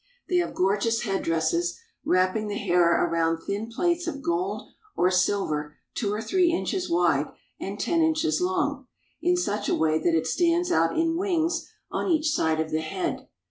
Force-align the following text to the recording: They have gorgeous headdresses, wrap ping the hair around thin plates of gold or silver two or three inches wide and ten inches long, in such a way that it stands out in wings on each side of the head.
They 0.29 0.37
have 0.37 0.55
gorgeous 0.55 1.01
headdresses, 1.03 1.77
wrap 2.03 2.33
ping 2.33 2.47
the 2.47 2.57
hair 2.57 3.05
around 3.05 3.37
thin 3.43 3.67
plates 3.71 4.07
of 4.07 4.23
gold 4.23 4.63
or 4.95 5.11
silver 5.11 5.75
two 5.93 6.11
or 6.11 6.23
three 6.23 6.49
inches 6.51 6.89
wide 6.89 7.27
and 7.59 7.79
ten 7.79 8.01
inches 8.01 8.41
long, 8.41 8.87
in 9.21 9.37
such 9.37 9.69
a 9.69 9.75
way 9.75 9.99
that 9.99 10.17
it 10.17 10.25
stands 10.25 10.71
out 10.71 10.97
in 10.97 11.17
wings 11.17 11.69
on 11.91 12.09
each 12.09 12.31
side 12.31 12.59
of 12.59 12.71
the 12.71 12.81
head. 12.81 13.27